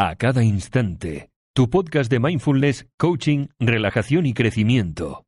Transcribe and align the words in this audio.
a 0.00 0.14
cada 0.14 0.44
instante. 0.44 1.28
Tu 1.56 1.68
podcast 1.68 2.08
de 2.08 2.20
mindfulness, 2.20 2.86
coaching, 2.98 3.48
relajación 3.58 4.26
y 4.26 4.32
crecimiento. 4.32 5.24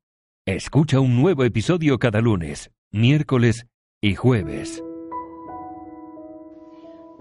Escucha 0.47 1.01
un 1.01 1.21
nuevo 1.21 1.43
episodio 1.43 1.99
cada 1.99 2.21
lunes, 2.21 2.71
miércoles 2.89 3.67
y 4.01 4.15
jueves. 4.15 4.81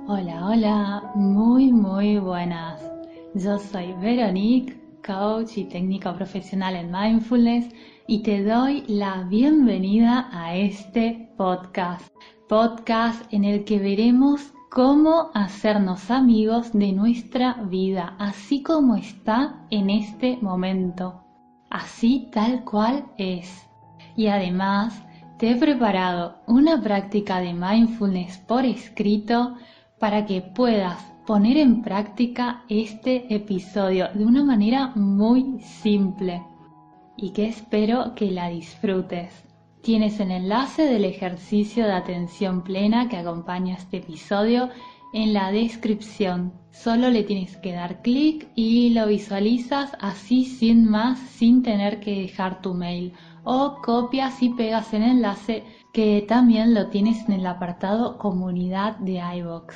Hola, 0.06 0.46
hola, 0.46 1.10
muy, 1.16 1.72
muy 1.72 2.18
buenas. 2.18 2.88
Yo 3.34 3.58
soy 3.58 3.94
Veronique, 3.94 4.80
coach 5.04 5.58
y 5.58 5.64
técnica 5.64 6.14
profesional 6.14 6.76
en 6.76 6.92
mindfulness 6.92 7.68
y 8.06 8.22
te 8.22 8.44
doy 8.44 8.84
la 8.86 9.24
bienvenida 9.24 10.28
a 10.30 10.54
este 10.54 11.28
podcast. 11.36 12.08
Podcast 12.48 13.24
en 13.32 13.42
el 13.42 13.64
que 13.64 13.80
veremos 13.80 14.52
cómo 14.70 15.30
hacernos 15.34 16.12
amigos 16.12 16.72
de 16.72 16.92
nuestra 16.92 17.54
vida, 17.54 18.14
así 18.20 18.62
como 18.62 18.94
está 18.94 19.66
en 19.70 19.90
este 19.90 20.38
momento, 20.40 21.24
así 21.70 22.30
tal 22.32 22.64
cual 22.64 23.06
es. 23.18 23.68
Y 24.16 24.28
además 24.28 25.02
te 25.38 25.50
he 25.50 25.56
preparado 25.56 26.36
una 26.46 26.80
práctica 26.80 27.40
de 27.40 27.52
mindfulness 27.52 28.38
por 28.38 28.64
escrito 28.64 29.56
para 29.98 30.24
que 30.24 30.40
puedas 30.40 31.02
poner 31.26 31.56
en 31.56 31.82
práctica 31.82 32.62
este 32.68 33.34
episodio 33.34 34.08
de 34.14 34.24
una 34.24 34.44
manera 34.44 34.92
muy 34.94 35.58
simple 35.60 36.44
y 37.16 37.30
que 37.32 37.46
espero 37.46 38.14
que 38.14 38.30
la 38.30 38.48
disfrutes. 38.48 39.49
Tienes 39.82 40.20
el 40.20 40.30
enlace 40.30 40.84
del 40.84 41.06
ejercicio 41.06 41.86
de 41.86 41.92
atención 41.92 42.62
plena 42.62 43.08
que 43.08 43.16
acompaña 43.16 43.76
este 43.76 43.96
episodio 43.96 44.68
en 45.14 45.32
la 45.32 45.50
descripción. 45.50 46.52
Solo 46.70 47.08
le 47.08 47.24
tienes 47.24 47.56
que 47.56 47.72
dar 47.72 48.02
clic 48.02 48.48
y 48.54 48.90
lo 48.90 49.06
visualizas 49.06 49.96
así 49.98 50.44
sin 50.44 50.88
más, 50.88 51.18
sin 51.18 51.62
tener 51.62 51.98
que 52.00 52.20
dejar 52.20 52.60
tu 52.60 52.74
mail. 52.74 53.14
O 53.42 53.78
copias 53.82 54.42
y 54.42 54.50
pegas 54.50 54.92
el 54.92 55.02
enlace 55.02 55.64
que 55.94 56.24
también 56.28 56.74
lo 56.74 56.88
tienes 56.88 57.26
en 57.26 57.36
el 57.36 57.46
apartado 57.46 58.18
comunidad 58.18 58.98
de 58.98 59.20
iVoox. 59.38 59.74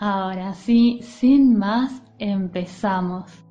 Ahora 0.00 0.52
sí, 0.54 0.98
sin 1.02 1.56
más, 1.56 2.02
empezamos. 2.18 3.47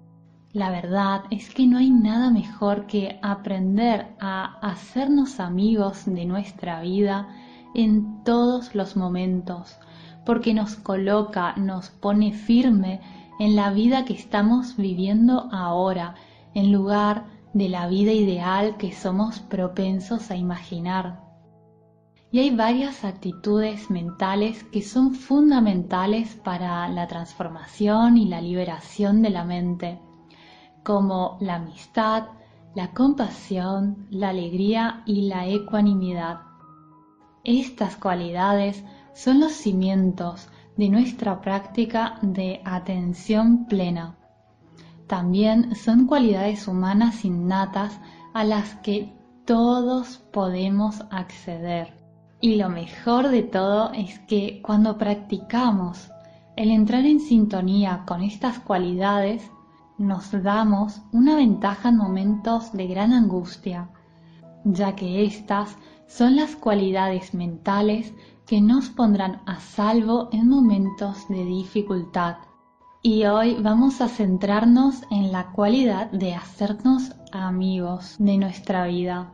La 0.57 0.71
verdad 0.71 1.25
es 1.29 1.53
que 1.53 1.67
no 1.67 1.77
hay 1.77 1.91
nada 1.91 2.31
mejor 2.31 2.87
que 2.87 3.19
aprender 3.21 4.07
a 4.19 4.57
hacernos 4.67 5.39
amigos 5.39 6.05
de 6.07 6.25
nuestra 6.25 6.81
vida 6.81 7.27
en 7.75 8.23
todos 8.23 8.73
los 8.73 8.95
momentos, 8.97 9.77
porque 10.25 10.55
nos 10.55 10.75
coloca, 10.75 11.53
nos 11.57 11.91
pone 11.91 12.33
firme 12.33 13.01
en 13.39 13.55
la 13.55 13.69
vida 13.69 14.03
que 14.03 14.13
estamos 14.15 14.75
viviendo 14.77 15.47
ahora, 15.51 16.15
en 16.55 16.71
lugar 16.71 17.25
de 17.53 17.69
la 17.69 17.85
vida 17.87 18.13
ideal 18.13 18.77
que 18.77 18.93
somos 18.93 19.39
propensos 19.39 20.31
a 20.31 20.35
imaginar. 20.35 21.21
Y 22.31 22.39
hay 22.39 22.49
varias 22.49 23.05
actitudes 23.05 23.91
mentales 23.91 24.63
que 24.71 24.81
son 24.81 25.13
fundamentales 25.13 26.33
para 26.33 26.89
la 26.89 27.05
transformación 27.05 28.17
y 28.17 28.25
la 28.25 28.41
liberación 28.41 29.21
de 29.21 29.29
la 29.29 29.43
mente 29.43 29.99
como 30.87 31.35
la 31.41 31.55
amistad, 31.55 32.27
la 32.73 32.93
compasión, 32.93 34.07
la 34.09 34.29
alegría 34.29 35.03
y 35.05 35.27
la 35.27 35.45
ecuanimidad. 35.45 36.39
Estas 37.43 37.97
cualidades 37.97 38.85
son 39.13 39.41
los 39.41 39.51
cimientos 39.51 40.47
de 40.77 40.87
nuestra 40.87 41.41
práctica 41.41 42.19
de 42.21 42.61
atención 42.63 43.65
plena. 43.65 44.15
También 45.07 45.75
son 45.75 46.07
cualidades 46.07 46.69
humanas 46.69 47.25
innatas 47.25 47.99
a 48.33 48.45
las 48.45 48.75
que 48.75 49.13
todos 49.43 50.19
podemos 50.31 51.03
acceder. 51.11 51.97
Y 52.39 52.55
lo 52.55 52.69
mejor 52.69 53.27
de 53.27 53.43
todo 53.43 53.91
es 53.91 54.19
que 54.19 54.61
cuando 54.61 54.97
practicamos 54.97 56.09
el 56.55 56.71
entrar 56.71 57.05
en 57.05 57.19
sintonía 57.19 58.03
con 58.07 58.21
estas 58.23 58.59
cualidades, 58.59 59.51
nos 59.97 60.31
damos 60.43 61.01
una 61.11 61.35
ventaja 61.35 61.89
en 61.89 61.97
momentos 61.97 62.71
de 62.73 62.87
gran 62.87 63.13
angustia, 63.13 63.89
ya 64.63 64.95
que 64.95 65.25
estas 65.25 65.75
son 66.07 66.35
las 66.35 66.55
cualidades 66.55 67.33
mentales 67.33 68.13
que 68.45 68.61
nos 68.61 68.89
pondrán 68.89 69.41
a 69.45 69.59
salvo 69.59 70.29
en 70.31 70.47
momentos 70.47 71.27
de 71.27 71.43
dificultad. 71.43 72.37
Y 73.01 73.25
hoy 73.25 73.57
vamos 73.61 74.01
a 74.01 74.07
centrarnos 74.07 75.03
en 75.11 75.31
la 75.31 75.51
cualidad 75.51 76.11
de 76.11 76.33
hacernos 76.33 77.15
amigos 77.31 78.15
de 78.19 78.37
nuestra 78.37 78.85
vida. 78.87 79.33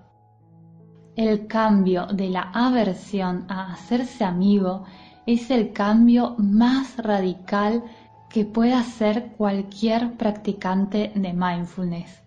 El 1.16 1.48
cambio 1.48 2.08
de 2.08 2.30
la 2.30 2.52
aversión 2.54 3.46
a 3.50 3.72
hacerse 3.72 4.24
amigo 4.24 4.84
es 5.26 5.52
el 5.52 5.72
cambio 5.72 6.36
más 6.38 6.98
radical 6.98 7.84
que 8.34 8.46
pueda 8.46 8.80
hacer 8.80 9.34
cualquier 9.38 10.18
practicante 10.18 11.12
de 11.14 11.34
mindfulness. 11.34 12.24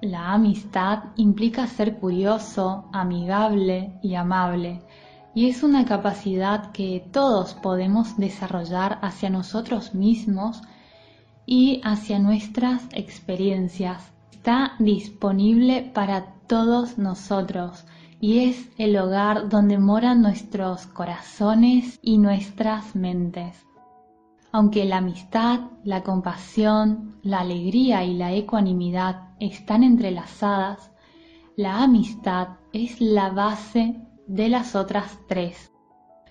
La 0.00 0.32
amistad 0.32 1.04
implica 1.16 1.66
ser 1.66 1.98
curioso, 1.98 2.88
amigable 2.94 3.92
y 4.02 4.14
amable, 4.14 4.80
y 5.34 5.50
es 5.50 5.62
una 5.62 5.84
capacidad 5.84 6.72
que 6.72 7.06
todos 7.12 7.52
podemos 7.52 8.16
desarrollar 8.16 8.98
hacia 9.02 9.28
nosotros 9.28 9.94
mismos 9.94 10.62
y 11.44 11.82
hacia 11.84 12.18
nuestras 12.18 12.84
experiencias. 12.92 14.10
Está 14.32 14.76
disponible 14.78 15.90
para 15.92 16.32
todos 16.46 16.96
nosotros 16.96 17.84
y 18.18 18.48
es 18.48 18.70
el 18.78 18.96
hogar 18.96 19.50
donde 19.50 19.76
moran 19.76 20.22
nuestros 20.22 20.86
corazones 20.86 21.98
y 22.00 22.16
nuestras 22.16 22.96
mentes. 22.96 23.68
Aunque 24.58 24.84
la 24.84 24.96
amistad, 24.96 25.60
la 25.84 26.02
compasión, 26.02 27.14
la 27.22 27.38
alegría 27.38 28.02
y 28.02 28.14
la 28.14 28.32
ecuanimidad 28.32 29.28
están 29.38 29.84
entrelazadas, 29.84 30.90
la 31.54 31.80
amistad 31.80 32.56
es 32.72 33.00
la 33.00 33.30
base 33.30 34.02
de 34.26 34.48
las 34.48 34.74
otras 34.74 35.16
tres. 35.28 35.70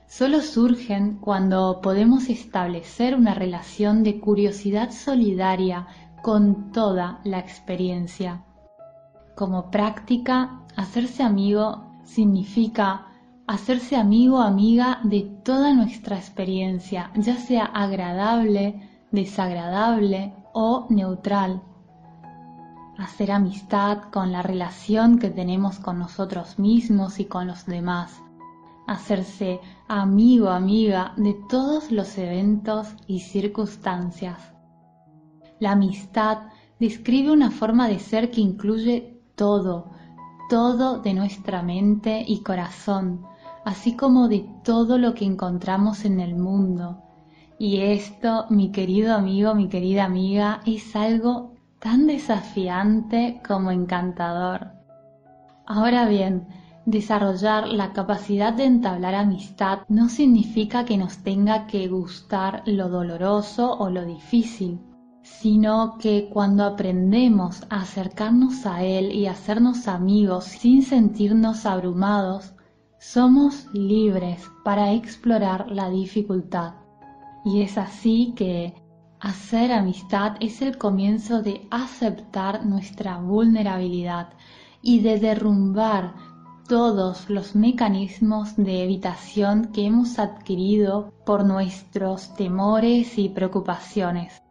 Solo 0.09 0.41
surgen 0.41 1.19
cuando 1.19 1.79
podemos 1.81 2.27
establecer 2.27 3.15
una 3.15 3.33
relación 3.33 4.03
de 4.03 4.19
curiosidad 4.19 4.91
solidaria 4.91 5.87
con 6.21 6.73
toda 6.73 7.21
la 7.23 7.39
experiencia. 7.39 8.43
Como 9.37 9.71
práctica, 9.71 10.65
hacerse 10.75 11.23
amigo 11.23 11.93
significa 12.03 13.06
hacerse 13.47 13.95
amigo 13.95 14.39
amiga 14.41 14.99
de 15.03 15.21
toda 15.21 15.73
nuestra 15.73 16.17
experiencia, 16.17 17.11
ya 17.15 17.37
sea 17.37 17.63
agradable, 17.63 18.89
desagradable 19.11 20.33
o 20.53 20.85
neutral. 20.89 21.63
Hacer 22.97 23.31
amistad 23.31 24.09
con 24.11 24.33
la 24.33 24.41
relación 24.41 25.17
que 25.17 25.29
tenemos 25.29 25.79
con 25.79 25.97
nosotros 25.97 26.59
mismos 26.59 27.21
y 27.21 27.25
con 27.25 27.47
los 27.47 27.65
demás. 27.65 28.21
Hacerse 28.85 29.61
amigo 29.87 30.49
amiga 30.49 31.13
de 31.15 31.33
todos 31.47 31.89
los 31.89 32.17
eventos 32.17 32.95
y 33.07 33.21
circunstancias. 33.21 34.53
La 35.59 35.71
amistad 35.71 36.39
describe 36.79 37.31
una 37.31 37.51
forma 37.51 37.87
de 37.87 37.99
ser 37.99 38.29
que 38.29 38.41
incluye 38.41 39.21
todo, 39.35 39.89
todo 40.49 40.99
de 40.99 41.13
nuestra 41.13 41.63
mente 41.63 42.25
y 42.27 42.41
corazón, 42.41 43.25
así 43.67 43.97
como 43.97 44.29
de 44.29 44.49
todo 44.63 44.97
lo 44.97 45.13
que 45.13 45.25
encontramos 45.25 46.05
en 46.05 46.21
el 46.21 46.37
mundo. 46.37 47.03
Y 47.59 47.81
esto, 47.81 48.45
mi 48.49 48.71
querido 48.71 49.13
amigo, 49.13 49.55
mi 49.55 49.67
querida 49.67 50.05
amiga, 50.05 50.61
es 50.65 50.95
algo 50.95 51.53
tan 51.77 52.07
desafiante 52.07 53.41
como 53.45 53.71
encantador. 53.71 54.71
Ahora 55.65 56.07
bien, 56.07 56.47
desarrollar 56.85 57.67
la 57.67 57.91
capacidad 57.91 58.53
de 58.53 58.63
entablar 58.63 59.15
amistad 59.15 59.79
no 59.89 60.07
significa 60.07 60.85
que 60.85 60.97
nos 60.97 61.17
tenga 61.17 61.67
que 61.67 61.89
gustar 61.89 62.63
lo 62.65 62.87
doloroso 62.87 63.73
o 63.77 63.89
lo 63.89 64.05
difícil, 64.05 64.79
sino 65.23 65.97
que 65.97 66.29
cuando 66.31 66.63
aprendemos 66.63 67.63
a 67.69 67.81
acercarnos 67.81 68.65
a 68.65 68.85
Él 68.85 69.11
y 69.11 69.27
hacernos 69.27 69.89
amigos 69.89 70.45
sin 70.45 70.83
sentirnos 70.83 71.65
abrumados, 71.65 72.53
somos 72.99 73.67
libres 73.73 74.49
para 74.63 74.93
explorar 74.93 75.71
la 75.71 75.89
dificultad. 75.89 76.73
Y 77.45 77.61
es 77.61 77.77
así 77.77 78.33
que 78.35 78.73
hacer 79.19 79.71
amistad 79.71 80.35
es 80.39 80.61
el 80.61 80.77
comienzo 80.77 81.41
de 81.41 81.67
aceptar 81.71 82.65
nuestra 82.65 83.17
vulnerabilidad 83.17 84.29
y 84.81 84.99
de 84.99 85.19
derrumbar 85.19 86.15
todos 86.67 87.29
los 87.29 87.55
mecanismos 87.55 88.57
de 88.57 88.83
evitación 88.83 89.71
que 89.71 89.85
hemos 89.85 90.19
adquirido 90.19 91.13
por 91.25 91.45
nuestros 91.45 92.35
temores 92.35 93.17
y 93.17 93.29
preocupaciones. 93.29 94.41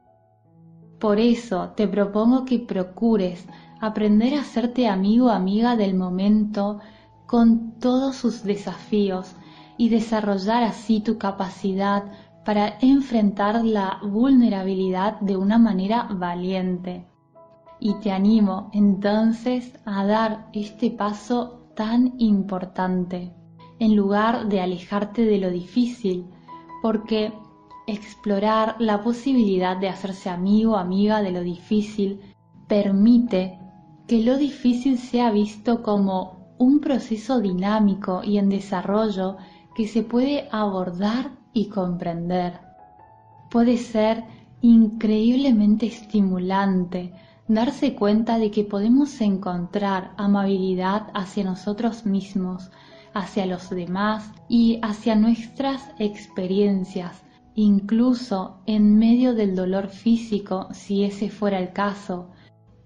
Por 0.99 1.21
eso 1.21 1.75
te 1.77 1.87
propongo 1.87 2.47
que 2.47 2.59
procures 2.59 3.45
aprender 3.81 4.35
a 4.35 4.41
hacerte 4.41 4.89
amigo 4.89 5.27
o 5.27 5.31
amiga 5.31 5.77
del 5.77 5.95
momento 5.95 6.81
con 7.27 7.79
todos 7.81 8.17
sus 8.17 8.43
desafíos 8.45 9.35
y 9.77 9.89
desarrollar 9.89 10.63
así 10.63 11.01
tu 11.01 11.19
capacidad 11.19 12.05
para 12.45 12.79
enfrentar 12.81 13.65
la 13.65 13.99
vulnerabilidad 14.03 15.21
de 15.21 15.37
una 15.37 15.59
manera 15.59 16.09
valiente. 16.11 17.07
Y 17.81 17.95
te 18.01 18.13
animo 18.13 18.71
entonces 18.73 19.73
a 19.85 20.07
dar 20.07 20.49
este 20.53 20.91
paso 20.91 21.67
tan 21.75 22.15
importante, 22.19 23.35
en 23.79 23.97
lugar 23.97 24.49
de 24.49 24.61
alejarte 24.61 25.25
de 25.25 25.39
lo 25.39 25.51
difícil, 25.51 26.27
porque 26.83 27.33
explorar 27.87 28.77
la 28.79 29.03
posibilidad 29.03 29.77
de 29.77 29.89
hacerse 29.89 30.31
amigo 30.31 30.73
o 30.73 30.77
amiga 30.77 31.23
de 31.23 31.33
lo 31.33 31.43
difícil 31.43 32.21
permite 32.67 33.59
que 34.07 34.23
lo 34.23 34.37
difícil 34.39 34.99
sea 34.99 35.31
visto 35.31 35.83
como 35.83 36.36
un 36.59 36.81
proceso 36.81 37.41
dinámico 37.41 38.23
y 38.25 38.39
en 38.39 38.49
desarrollo 38.49 39.37
que 39.75 39.87
se 39.87 40.03
puede 40.03 40.49
abordar 40.51 41.33
y 41.53 41.69
comprender. 41.69 42.61
Puede 43.51 43.77
ser 43.77 44.25
increíblemente 44.61 45.87
estimulante 45.87 47.13
darse 47.49 47.95
cuenta 47.95 48.39
de 48.39 48.51
que 48.51 48.65
podemos 48.65 49.21
encontrar 49.21 50.13
amabilidad 50.17 51.09
hacia 51.15 51.45
nosotros 51.45 52.05
mismos, 52.05 52.71
hacia 53.15 53.47
los 53.47 53.71
demás 53.71 54.33
y 54.49 54.79
hacia 54.83 55.15
nuestras 55.15 55.91
experiencias, 55.99 57.23
incluso 57.55 58.59
en 58.67 58.99
medio 58.99 59.35
del 59.35 59.55
dolor 59.55 59.89
físico, 59.89 60.69
si 60.73 61.05
ese 61.05 61.31
fuera 61.31 61.59
el 61.59 61.73
caso, 61.73 62.31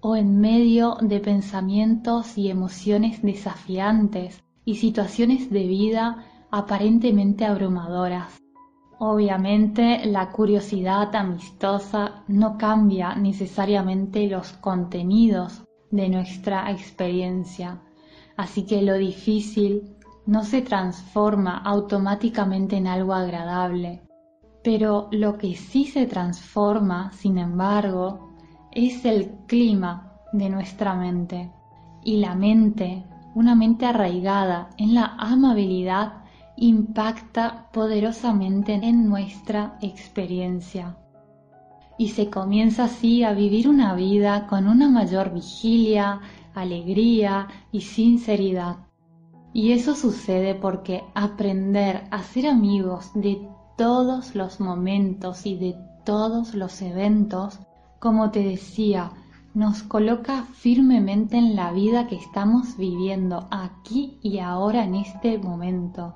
o 0.01 0.15
en 0.15 0.39
medio 0.39 0.97
de 1.01 1.19
pensamientos 1.19 2.37
y 2.37 2.49
emociones 2.49 3.21
desafiantes 3.21 4.43
y 4.65 4.75
situaciones 4.75 5.49
de 5.49 5.67
vida 5.67 6.25
aparentemente 6.49 7.45
abrumadoras. 7.45 8.41
Obviamente 8.99 10.05
la 10.05 10.29
curiosidad 10.29 11.15
amistosa 11.15 12.23
no 12.27 12.57
cambia 12.57 13.15
necesariamente 13.15 14.27
los 14.27 14.53
contenidos 14.53 15.63
de 15.89 16.09
nuestra 16.09 16.71
experiencia, 16.71 17.81
así 18.37 18.65
que 18.65 18.81
lo 18.81 18.95
difícil 18.95 19.95
no 20.25 20.43
se 20.43 20.61
transforma 20.61 21.57
automáticamente 21.57 22.77
en 22.77 22.87
algo 22.87 23.13
agradable. 23.13 24.03
Pero 24.63 25.07
lo 25.11 25.37
que 25.37 25.55
sí 25.55 25.85
se 25.85 26.05
transforma, 26.05 27.11
sin 27.13 27.39
embargo, 27.39 28.30
es 28.71 29.05
el 29.05 29.31
clima 29.47 30.13
de 30.31 30.49
nuestra 30.49 30.95
mente. 30.95 31.51
Y 32.03 32.17
la 32.17 32.35
mente, 32.35 33.03
una 33.35 33.55
mente 33.55 33.85
arraigada 33.85 34.69
en 34.77 34.93
la 34.93 35.15
amabilidad, 35.17 36.23
impacta 36.55 37.69
poderosamente 37.71 38.73
en 38.73 39.07
nuestra 39.09 39.77
experiencia. 39.81 40.97
Y 41.97 42.09
se 42.09 42.29
comienza 42.29 42.85
así 42.85 43.23
a 43.23 43.33
vivir 43.33 43.67
una 43.67 43.93
vida 43.93 44.47
con 44.47 44.67
una 44.67 44.89
mayor 44.89 45.33
vigilia, 45.33 46.21
alegría 46.55 47.47
y 47.71 47.81
sinceridad. 47.81 48.77
Y 49.53 49.73
eso 49.73 49.95
sucede 49.95 50.55
porque 50.55 51.03
aprender 51.13 52.07
a 52.09 52.23
ser 52.23 52.47
amigos 52.47 53.11
de 53.13 53.47
todos 53.77 54.35
los 54.35 54.59
momentos 54.59 55.45
y 55.45 55.57
de 55.57 55.75
todos 56.05 56.53
los 56.53 56.81
eventos, 56.81 57.59
como 58.01 58.31
te 58.31 58.41
decía, 58.43 59.11
nos 59.53 59.83
coloca 59.83 60.47
firmemente 60.53 61.37
en 61.37 61.55
la 61.55 61.71
vida 61.71 62.07
que 62.07 62.15
estamos 62.15 62.75
viviendo 62.75 63.47
aquí 63.51 64.17
y 64.23 64.39
ahora 64.39 64.83
en 64.83 64.95
este 64.95 65.37
momento 65.37 66.15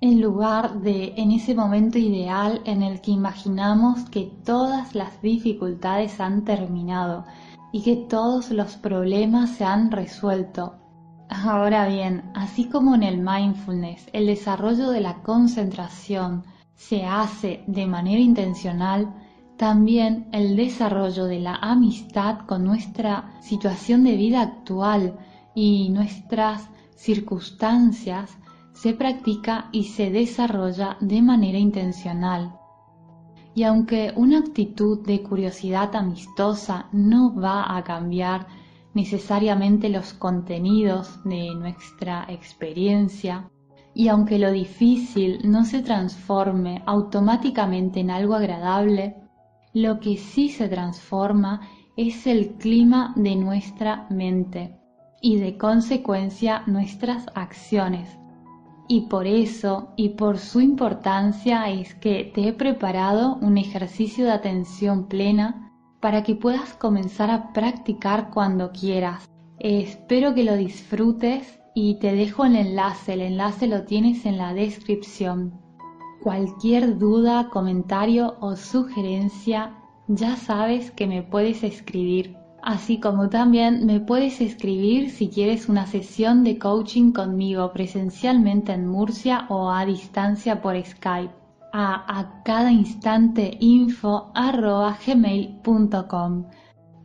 en 0.00 0.20
lugar 0.20 0.80
de 0.82 1.12
en 1.16 1.32
ese 1.32 1.56
momento 1.56 1.98
ideal 1.98 2.60
en 2.66 2.84
el 2.84 3.00
que 3.00 3.10
imaginamos 3.10 4.08
que 4.10 4.30
todas 4.44 4.94
las 4.94 5.20
dificultades 5.22 6.20
han 6.20 6.44
terminado 6.44 7.24
y 7.72 7.82
que 7.82 7.96
todos 7.96 8.50
los 8.50 8.76
problemas 8.76 9.50
se 9.50 9.64
han 9.64 9.90
resuelto. 9.90 10.74
Ahora 11.28 11.88
bien, 11.88 12.30
así 12.34 12.68
como 12.68 12.94
en 12.94 13.02
el 13.02 13.18
mindfulness 13.18 14.08
el 14.12 14.26
desarrollo 14.26 14.90
de 14.90 15.00
la 15.00 15.22
concentración 15.22 16.44
se 16.76 17.04
hace 17.04 17.64
de 17.66 17.86
manera 17.86 18.20
intencional, 18.20 19.12
también 19.56 20.28
el 20.32 20.56
desarrollo 20.56 21.26
de 21.26 21.40
la 21.40 21.54
amistad 21.56 22.40
con 22.46 22.64
nuestra 22.64 23.32
situación 23.40 24.04
de 24.04 24.16
vida 24.16 24.40
actual 24.42 25.18
y 25.54 25.88
nuestras 25.90 26.68
circunstancias 26.96 28.36
se 28.72 28.94
practica 28.94 29.68
y 29.72 29.84
se 29.84 30.10
desarrolla 30.10 30.96
de 31.00 31.22
manera 31.22 31.58
intencional. 31.58 32.58
Y 33.54 33.62
aunque 33.62 34.12
una 34.16 34.38
actitud 34.38 35.06
de 35.06 35.22
curiosidad 35.22 35.94
amistosa 35.94 36.88
no 36.92 37.34
va 37.34 37.76
a 37.76 37.84
cambiar 37.84 38.48
necesariamente 38.94 39.88
los 39.88 40.12
contenidos 40.12 41.20
de 41.24 41.54
nuestra 41.54 42.26
experiencia, 42.28 43.48
y 43.94 44.08
aunque 44.08 44.40
lo 44.40 44.50
difícil 44.50 45.38
no 45.44 45.64
se 45.64 45.82
transforme 45.82 46.82
automáticamente 46.84 48.00
en 48.00 48.10
algo 48.10 48.34
agradable, 48.34 49.23
lo 49.74 50.00
que 50.00 50.16
sí 50.16 50.48
se 50.48 50.68
transforma 50.68 51.60
es 51.96 52.26
el 52.26 52.54
clima 52.54 53.12
de 53.16 53.36
nuestra 53.36 54.06
mente 54.08 54.78
y 55.20 55.36
de 55.36 55.58
consecuencia 55.58 56.62
nuestras 56.66 57.26
acciones 57.34 58.08
y 58.88 59.02
por 59.02 59.26
eso 59.26 59.92
y 59.96 60.10
por 60.10 60.38
su 60.38 60.60
importancia 60.60 61.70
es 61.70 61.94
que 61.94 62.30
te 62.34 62.48
he 62.48 62.52
preparado 62.52 63.36
un 63.40 63.58
ejercicio 63.58 64.26
de 64.26 64.32
atención 64.32 65.08
plena 65.08 65.72
para 66.00 66.22
que 66.22 66.34
puedas 66.34 66.74
comenzar 66.74 67.30
a 67.30 67.52
practicar 67.52 68.30
cuando 68.30 68.72
quieras. 68.72 69.28
espero 69.58 70.34
que 70.34 70.44
lo 70.44 70.56
disfrutes 70.56 71.60
y 71.74 71.98
te 71.98 72.14
dejo 72.14 72.44
el 72.44 72.56
enlace, 72.56 73.14
el 73.14 73.22
enlace 73.22 73.66
lo 73.66 73.84
tienes 73.84 74.26
en 74.26 74.36
la 74.36 74.52
descripción. 74.52 75.63
Cualquier 76.24 76.98
duda, 76.98 77.48
comentario 77.50 78.34
o 78.40 78.56
sugerencia, 78.56 79.74
ya 80.08 80.34
sabes 80.36 80.90
que 80.90 81.06
me 81.06 81.22
puedes 81.22 81.62
escribir 81.62 82.36
así 82.64 82.98
como 82.98 83.28
también 83.28 83.84
me 83.84 84.00
puedes 84.00 84.40
escribir 84.40 85.10
si 85.10 85.28
quieres 85.28 85.68
una 85.68 85.86
sesión 85.86 86.44
de 86.44 86.58
coaching 86.58 87.12
conmigo 87.12 87.72
presencialmente 87.72 88.72
en 88.72 88.86
Murcia 88.86 89.44
o 89.50 89.70
a 89.70 89.84
distancia 89.84 90.62
por 90.62 90.82
Skype 90.82 91.34
a, 91.72 92.18
a 92.18 92.42
cada 92.42 92.72
instante 92.72 93.56
info 93.60 94.32
gmail.com. 95.06 96.46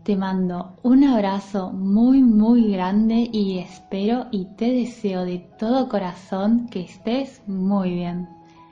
Te 0.03 0.15
mando 0.15 0.77
un 0.81 1.03
abrazo 1.03 1.71
muy 1.73 2.23
muy 2.23 2.71
grande 2.71 3.29
y 3.31 3.59
espero 3.59 4.27
y 4.31 4.45
te 4.55 4.71
deseo 4.71 5.25
de 5.25 5.39
todo 5.59 5.89
corazón 5.89 6.67
que 6.69 6.81
estés 6.81 7.41
muy 7.47 7.95
bien. 7.95 8.38